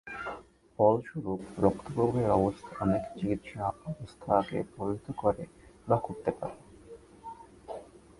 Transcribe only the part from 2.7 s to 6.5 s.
অনেক চিকিত্সার অবস্থাকে প্রভাবিত করে বা করতে